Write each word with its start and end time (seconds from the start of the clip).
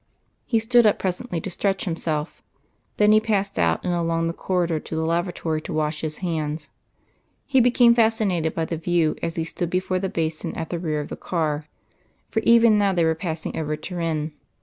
He 0.47 0.57
stood 0.57 0.87
up 0.87 0.97
presently 0.97 1.39
to 1.41 1.51
stretch 1.51 1.85
himself. 1.85 2.41
Then 2.97 3.11
he 3.11 3.19
passed 3.19 3.59
out 3.59 3.85
and 3.85 3.93
along 3.93 4.25
the 4.25 4.33
corridor 4.33 4.79
to 4.79 4.95
the 4.95 5.05
lavatory 5.05 5.61
to 5.61 5.73
wash 5.73 6.01
his 6.01 6.17
hands. 6.25 6.71
He 7.45 7.59
became 7.61 7.93
fascinated 7.93 8.55
by 8.55 8.65
the 8.65 8.77
view 8.77 9.15
as 9.21 9.35
he 9.35 9.43
stood 9.43 9.69
before 9.69 9.99
the 9.99 10.09
basin 10.09 10.55
at 10.57 10.71
the 10.71 10.79
rear 10.79 11.01
of 11.01 11.09
the 11.09 11.15
car, 11.17 11.67
for 12.29 12.39
even 12.39 12.79
now 12.79 12.93
they 12.93 13.05
were 13.05 13.13
passing 13.13 13.55
over 13.55 13.75
Turin. 13.77 14.31